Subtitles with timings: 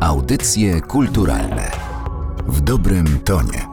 [0.00, 1.70] Audycje kulturalne
[2.46, 3.66] w dobrym tonie.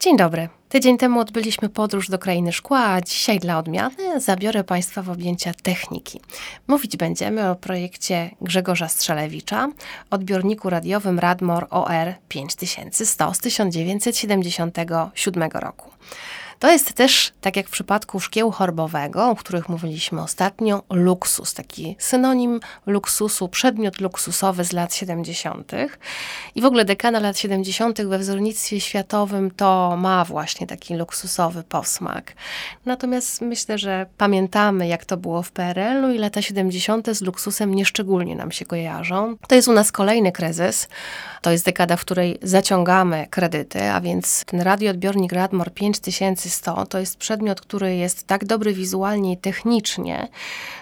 [0.00, 0.48] Dzień dobry.
[0.68, 5.52] Tydzień temu odbyliśmy podróż do krainy szkła, a dzisiaj dla odmiany zabiorę Państwa w objęcia
[5.62, 6.20] techniki.
[6.66, 9.68] Mówić będziemy o projekcie Grzegorza Strzelewicza,
[10.10, 15.90] odbiorniku radiowym Radmor OR 5100 z 1977 roku.
[16.58, 21.96] To jest też, tak jak w przypadku szkieł chorbowego, o których mówiliśmy ostatnio, luksus, taki
[21.98, 25.72] synonim luksusu, przedmiot luksusowy z lat 70.
[26.54, 28.02] I w ogóle dekana lat 70.
[28.02, 32.32] we wzornictwie światowym to ma właśnie taki luksusowy posmak.
[32.86, 37.06] Natomiast myślę, że pamiętamy, jak to było w PRL-u i lata 70.
[37.16, 39.36] z luksusem nieszczególnie nam się kojarzą.
[39.48, 40.88] To jest u nas kolejny kryzys.
[41.42, 45.72] To jest dekada, w której zaciągamy kredyty, a więc ten radioodbiornik Radmor
[46.48, 50.28] 5100 to jest przedmiot, który jest tak dobry wizualnie i technicznie,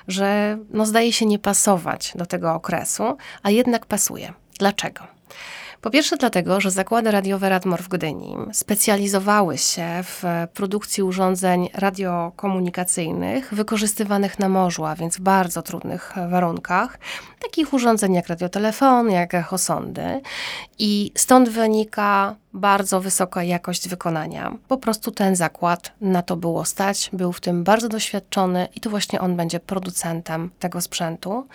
[0.08, 4.32] że no, zdaje się nie pasować do tego okresu, a jednak pasuje.
[4.58, 5.16] Dlaczego?
[5.80, 13.54] Po pierwsze dlatego, że zakłady radiowe Radmor w Gdyni specjalizowały się w produkcji urządzeń radiokomunikacyjnych
[13.54, 16.98] wykorzystywanych na morzu, a więc w bardzo trudnych warunkach,
[17.40, 20.20] takich urządzeń jak radiotelefon, jak echosondy
[20.78, 24.52] i stąd wynika bardzo wysoka jakość wykonania.
[24.68, 28.90] Po prostu ten zakład na to było stać, był w tym bardzo doświadczony i to
[28.90, 31.46] właśnie on będzie producentem tego sprzętu.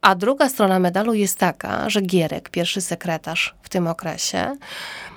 [0.00, 4.56] A druga strona medalu jest taka, że Gierek, pierwszy sekretarz w tym okresie,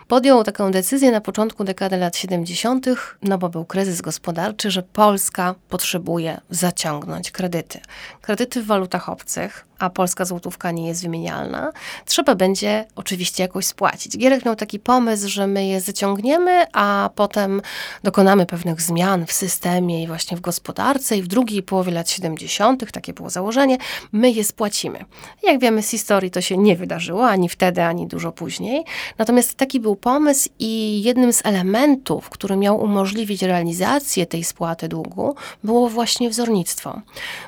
[0.07, 2.85] podjął taką decyzję na początku dekady lat 70.,
[3.21, 7.79] no bo był kryzys gospodarczy, że Polska potrzebuje zaciągnąć kredyty.
[8.21, 11.71] Kredyty w walutach obcych, a polska złotówka nie jest wymienialna,
[12.05, 14.17] trzeba będzie oczywiście jakoś spłacić.
[14.17, 17.61] Gierek miał taki pomysł, że my je zaciągniemy, a potem
[18.03, 22.91] dokonamy pewnych zmian w systemie i właśnie w gospodarce i w drugiej połowie lat 70.,
[22.91, 23.77] takie było założenie,
[24.11, 25.05] my je spłacimy.
[25.43, 28.83] Jak wiemy z historii to się nie wydarzyło, ani wtedy, ani dużo później.
[29.17, 35.35] Natomiast taki był pomysł i jednym z elementów, który miał umożliwić realizację tej spłaty długu,
[35.63, 37.01] było właśnie wzornictwo.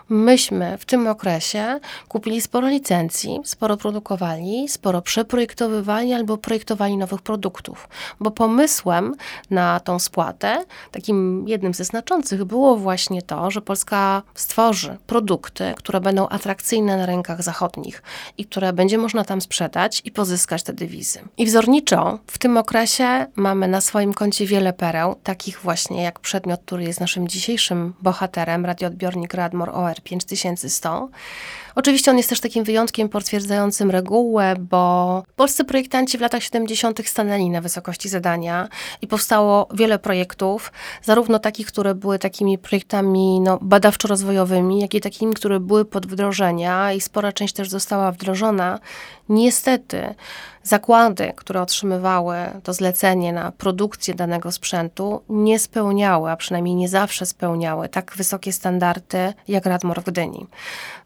[0.09, 7.89] Myśmy w tym okresie kupili sporo licencji, sporo produkowali, sporo przeprojektowywali albo projektowali nowych produktów,
[8.19, 9.15] bo pomysłem
[9.49, 16.01] na tą spłatę, takim jednym ze znaczących było właśnie to, że Polska stworzy produkty, które
[16.01, 18.03] będą atrakcyjne na rynkach zachodnich
[18.37, 21.19] i które będzie można tam sprzedać i pozyskać te dywizy.
[21.37, 26.61] I wzorniczo w tym okresie mamy na swoim koncie wiele pereł, takich właśnie jak przedmiot,
[26.65, 31.09] który jest naszym dzisiejszym bohaterem, radioodbiornik Radmor OR 5100.
[31.75, 37.07] Oczywiście on jest też takim wyjątkiem potwierdzającym regułę, bo polscy projektanci w latach 70.
[37.07, 38.67] stanęli na wysokości zadania
[39.01, 40.71] i powstało wiele projektów,
[41.03, 46.93] zarówno takich, które były takimi projektami no, badawczo-rozwojowymi, jak i takimi, które były pod wdrożenia
[46.93, 48.79] i spora część też została wdrożona.
[49.29, 50.15] Niestety,
[50.63, 57.25] zakłady, które otrzymywały to zlecenie na produkcję danego sprzętu, nie spełniały, a przynajmniej nie zawsze
[57.25, 60.47] spełniały tak wysokie standardy jak Radmor w Gdyni.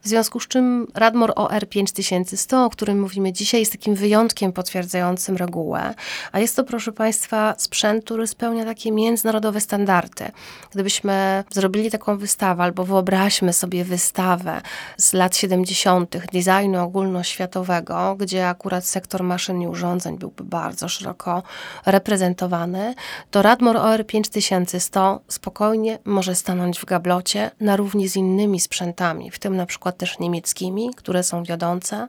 [0.01, 0.58] W związku z czym
[0.95, 5.93] Radmor OR 5100, o którym mówimy dzisiaj, jest takim wyjątkiem potwierdzającym regułę,
[6.31, 10.25] a jest to, proszę Państwa, sprzęt, który spełnia takie międzynarodowe standardy.
[10.71, 14.61] Gdybyśmy zrobili taką wystawę, albo wyobraźmy sobie wystawę
[14.97, 21.43] z lat 70., designu ogólnoświatowego, gdzie akurat sektor maszyn i urządzeń byłby bardzo szeroko
[21.85, 22.95] reprezentowany,
[23.31, 29.39] to Radmor OR 5100 spokojnie może stanąć w gablocie na równi z innymi sprzętami, w
[29.39, 32.07] tym na przykład też niemieckimi, które są wiodące,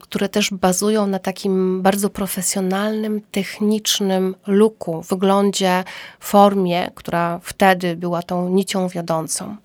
[0.00, 5.84] które też bazują na takim bardzo profesjonalnym, technicznym luku, wyglądzie,
[6.20, 9.56] formie, która wtedy była tą nicią wiodącą.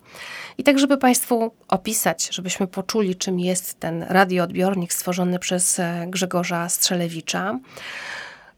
[0.58, 6.68] I tak, żeby Państwu opisać, żebyśmy poczuli, czym jest ten radioodbiornik stworzony przez e, Grzegorza
[6.68, 7.58] Strzelewicza,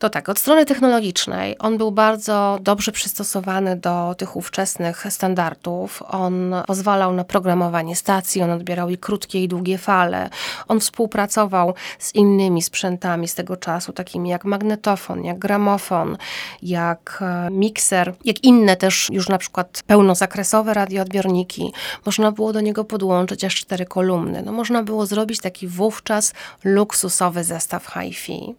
[0.04, 6.02] to tak, od strony technologicznej on był bardzo dobrze przystosowany do tych ówczesnych standardów.
[6.08, 10.30] On pozwalał na programowanie stacji, on odbierał i krótkie i długie fale.
[10.68, 16.16] On współpracował z innymi sprzętami z tego czasu, takimi jak magnetofon, jak gramofon,
[16.62, 21.72] jak e, mikser, jak inne też już na przykład pełnozakresowe radioodbiorniki.
[22.06, 24.42] Można było do niego podłączyć aż cztery kolumny.
[24.42, 26.32] No, można było zrobić taki wówczas
[26.64, 28.54] luksusowy zestaw hi-fi.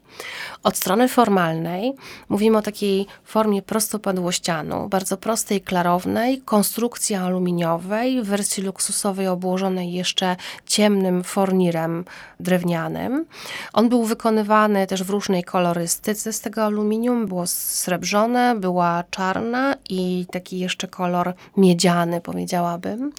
[0.63, 1.93] Od strony formy normalnej.
[2.29, 10.35] Mówimy o takiej formie prostopadłościanu, bardzo prostej, klarownej, konstrukcji aluminiowej, w wersji luksusowej obłożonej jeszcze
[10.65, 12.05] ciemnym fornirem
[12.39, 13.25] drewnianym.
[13.73, 17.27] On był wykonywany też w różnej kolorystyce z tego aluminium.
[17.27, 23.11] Było srebrzone, była czarna i taki jeszcze kolor miedziany, powiedziałabym.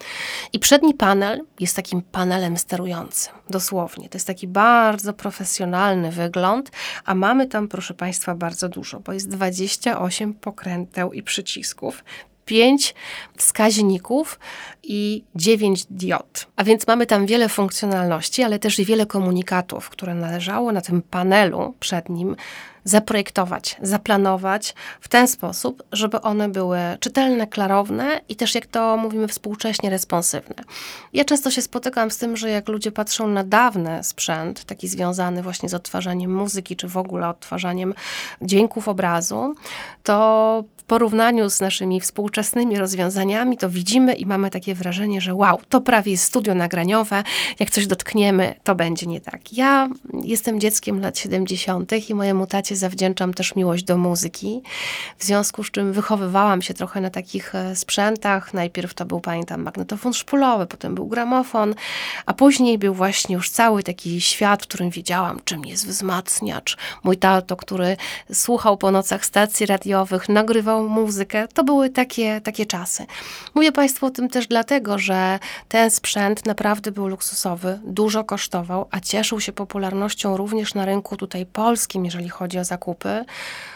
[0.52, 4.08] I przedni panel jest takim panelem sterującym, dosłownie.
[4.08, 6.70] To jest taki bardzo profesjonalny wygląd,
[7.04, 12.04] a mamy tam, proszę Państwa, bardzo dużo, bo jest 28 pokręteł i przycisków.
[12.44, 12.94] 5
[13.36, 14.38] wskaźników
[14.82, 16.46] i 9 diod.
[16.56, 21.02] A więc mamy tam wiele funkcjonalności, ale też i wiele komunikatów, które należało na tym
[21.02, 22.36] panelu przed nim
[22.86, 29.28] zaprojektować, zaplanować w ten sposób, żeby one były czytelne, klarowne i też, jak to mówimy
[29.28, 30.56] współcześnie, responsywne.
[31.12, 35.42] Ja często się spotykam z tym, że jak ludzie patrzą na dawny sprzęt, taki związany
[35.42, 37.94] właśnie z odtwarzaniem muzyki, czy w ogóle odtwarzaniem
[38.42, 39.54] dźwięków obrazu,
[40.02, 45.60] to w porównaniu z naszymi współczesnymi rozwiązaniami, to widzimy i mamy takie wrażenie, że wow,
[45.68, 47.22] to prawie jest studio nagraniowe,
[47.60, 49.52] jak coś dotkniemy, to będzie nie tak.
[49.52, 49.88] Ja
[50.22, 52.10] jestem dzieckiem lat 70.
[52.10, 54.62] i mojemu tacie zawdzięczam też miłość do muzyki,
[55.18, 58.54] w związku z czym wychowywałam się trochę na takich e, sprzętach.
[58.54, 61.74] Najpierw to był, pamiętam, magnetofon szpulowy, potem był gramofon,
[62.26, 66.76] a później był właśnie już cały taki świat, w którym wiedziałam, czym jest wzmacniacz.
[67.04, 67.96] Mój tato, który
[68.32, 71.48] słuchał po nocach stacji radiowych, nagrywał muzykę.
[71.48, 73.06] To były takie, takie czasy.
[73.54, 75.38] Mówię Państwu o tym też dlatego, że
[75.68, 81.46] ten sprzęt naprawdę był luksusowy, dużo kosztował, a cieszył się popularnością również na rynku tutaj
[81.46, 83.24] polskim, jeżeli chodzi o zakupy,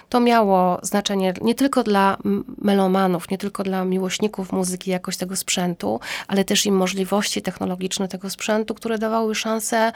[0.08, 2.16] to miało znaczenie nie tylko dla
[2.58, 8.30] melomanów, nie tylko dla miłośników muzyki, jakość tego sprzętu, ale też i możliwości technologiczne tego
[8.30, 9.92] sprzętu, które dawały szansę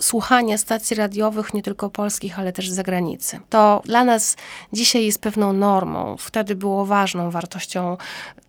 [0.00, 3.40] słuchania stacji radiowych, nie tylko polskich, ale też z zagranicy.
[3.50, 4.36] To dla nas
[4.72, 6.16] dzisiaj jest pewną normą.
[6.18, 7.96] Wtedy było ważną wartością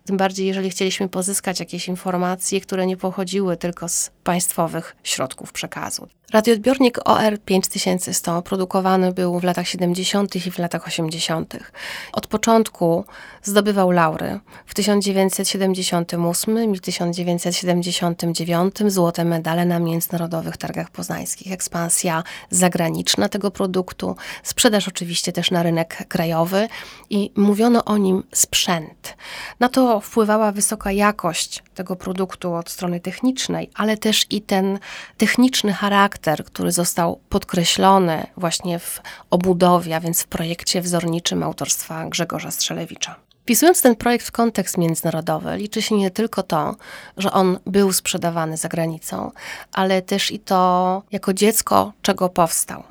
[0.04, 6.08] tym bardziej, jeżeli chcieliśmy pozyskać jakieś informacje, które nie pochodziły tylko z państwowych środków przekazu.
[6.32, 10.36] Radioodbiornik OR 5100 produkowany był w latach 70.
[10.36, 11.56] i w latach 80.
[12.12, 13.04] Od początku
[13.42, 14.40] zdobywał laury.
[14.66, 21.52] W 1978 i 1979 złote medale na międzynarodowych targach poznańskich.
[21.52, 26.68] Ekspansja zagraniczna tego produktu, sprzedaż oczywiście też na rynek krajowy
[27.10, 29.16] i mówiono o nim sprzęt.
[29.60, 34.78] Na to wpływała wysoka jakość tego produktu od strony technicznej, ale też i ten
[35.16, 39.00] techniczny charakter, który został podkreślony właśnie w
[39.30, 43.16] obudowie, a więc w projekcie wzorniczym autorstwa Grzegorza Strzelewicza.
[43.42, 46.76] Wpisując ten projekt w kontekst międzynarodowy, liczy się nie tylko to,
[47.16, 49.30] że on był sprzedawany za granicą,
[49.72, 52.82] ale też i to, jako dziecko, czego powstał.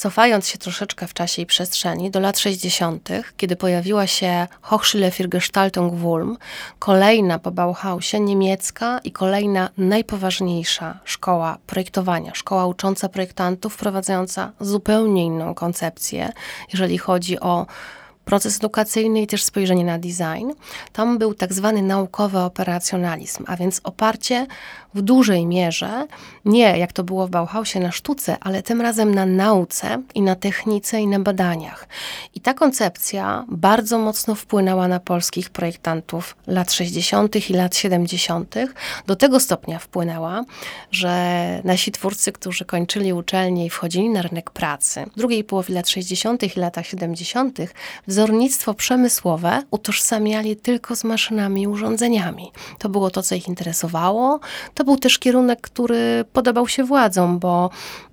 [0.00, 5.28] Cofając się troszeczkę w czasie i przestrzeni do lat 60., kiedy pojawiła się Hochschule für
[5.28, 6.38] Gestaltung w Ulm,
[6.78, 15.54] kolejna po Bauhausie niemiecka i kolejna najpoważniejsza szkoła projektowania, szkoła ucząca projektantów, wprowadzająca zupełnie inną
[15.54, 16.32] koncepcję,
[16.72, 17.66] jeżeli chodzi o
[18.30, 20.50] proces edukacyjny i też spojrzenie na design.
[20.92, 24.46] Tam był tak zwany naukowy operacjonalizm, a więc oparcie
[24.94, 26.06] w dużej mierze,
[26.44, 30.34] nie jak to było w Bauhausie na sztuce, ale tym razem na nauce i na
[30.34, 31.88] technice i na badaniach.
[32.34, 37.50] I ta koncepcja bardzo mocno wpłynęła na polskich projektantów lat 60.
[37.50, 38.54] i lat 70.
[39.06, 40.44] Do tego stopnia wpłynęła,
[40.90, 41.10] że
[41.64, 46.56] nasi twórcy, którzy kończyli uczelnię i wchodzili na rynek pracy w drugiej połowie lat 60.
[46.56, 47.58] i latach 70.,
[48.20, 52.52] wzornictwo przemysłowe utożsamiali tylko z maszynami i urządzeniami.
[52.78, 54.40] To było to, co ich interesowało.
[54.74, 57.70] To był też kierunek, który podobał się władzom, bo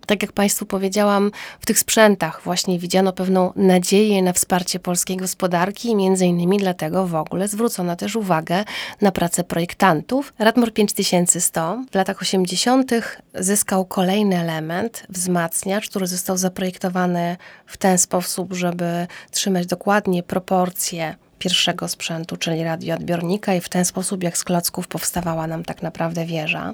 [0.07, 5.89] tak jak Państwu powiedziałam, w tych sprzętach właśnie widziano pewną nadzieję na wsparcie polskiej gospodarki
[5.89, 8.63] i między innymi dlatego w ogóle zwrócono też uwagę
[9.01, 10.33] na pracę projektantów.
[10.39, 12.91] Radmor 5100 w latach 80.
[13.33, 21.87] zyskał kolejny element, wzmacniacz, który został zaprojektowany w ten sposób, żeby trzymać dokładnie proporcje pierwszego
[21.87, 26.73] sprzętu, czyli radioodbiornika i w ten sposób jak z klocków powstawała nam tak naprawdę wieża.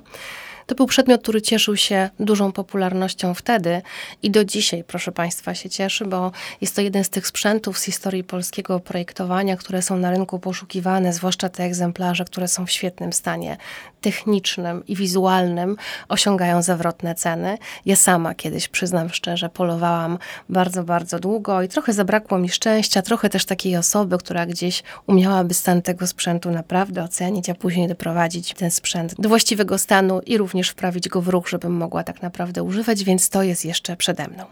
[0.65, 3.81] To był przedmiot, który cieszył się dużą popularnością wtedy
[4.23, 7.83] i do dzisiaj, proszę Państwa, się cieszy, bo jest to jeden z tych sprzętów z
[7.83, 13.13] historii polskiego projektowania, które są na rynku poszukiwane, zwłaszcza te egzemplarze, które są w świetnym
[13.13, 13.57] stanie
[14.01, 15.77] technicznym i wizualnym,
[16.09, 17.57] osiągają zawrotne ceny.
[17.85, 20.17] Ja sama kiedyś, przyznam szczerze, polowałam
[20.49, 25.53] bardzo, bardzo długo i trochę zabrakło mi szczęścia, trochę też takiej osoby, która gdzieś umiałaby
[25.53, 30.69] stan tego sprzętu naprawdę ocenić, a później doprowadzić ten sprzęt do właściwego stanu i również
[30.69, 34.43] wprawić go w ruch, żebym mogła tak naprawdę używać, więc to jest jeszcze przede mną.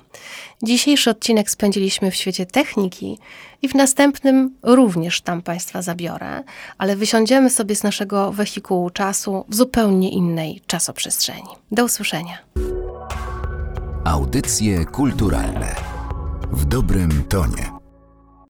[0.63, 3.19] Dzisiejszy odcinek spędziliśmy w świecie techniki
[3.61, 6.43] i w następnym również tam Państwa zabiorę,
[6.77, 11.49] ale wysiądziemy sobie z naszego wehikułu czasu w zupełnie innej czasoprzestrzeni.
[11.71, 12.37] Do usłyszenia.
[14.05, 15.75] Audycje kulturalne
[16.51, 17.80] w dobrym tonie.